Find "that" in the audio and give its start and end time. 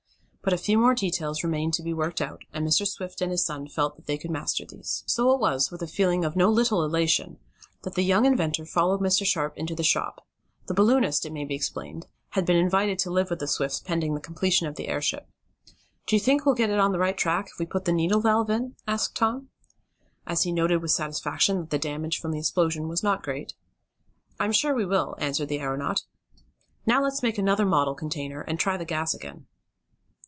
3.95-4.07, 7.83-7.93, 21.59-21.69